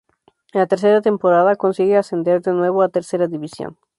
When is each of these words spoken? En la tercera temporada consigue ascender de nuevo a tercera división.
En 0.51 0.59
la 0.61 0.65
tercera 0.65 0.99
temporada 1.03 1.55
consigue 1.57 1.95
ascender 1.95 2.41
de 2.41 2.53
nuevo 2.53 2.81
a 2.81 2.89
tercera 2.89 3.27
división. 3.27 3.77